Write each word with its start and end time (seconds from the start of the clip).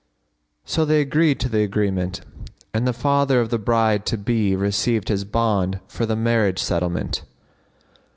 So 0.65 0.83
they 0.83 0.99
agreed 0.99 1.39
to 1.41 1.47
the 1.47 1.61
agreement 1.61 2.21
and 2.73 2.87
the 2.87 2.91
father 2.91 3.39
of 3.39 3.51
the 3.51 3.59
bride 3.59 4.03
to 4.07 4.17
be 4.17 4.55
received 4.55 5.09
his 5.09 5.25
bond 5.25 5.79
for 5.87 6.07
the 6.07 6.15
marriage 6.15 6.57
settlement. 6.57 7.21